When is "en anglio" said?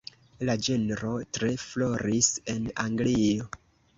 2.53-3.49